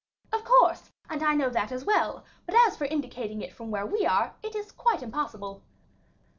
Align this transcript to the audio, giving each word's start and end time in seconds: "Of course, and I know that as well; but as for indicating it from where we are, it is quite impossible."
"Of 0.33 0.43
course, 0.43 0.91
and 1.11 1.21
I 1.21 1.35
know 1.35 1.51
that 1.51 1.71
as 1.71 1.85
well; 1.85 2.25
but 2.47 2.55
as 2.65 2.75
for 2.75 2.85
indicating 2.85 3.43
it 3.43 3.53
from 3.53 3.69
where 3.69 3.85
we 3.85 4.03
are, 4.03 4.33
it 4.41 4.55
is 4.55 4.71
quite 4.71 5.03
impossible." 5.03 5.61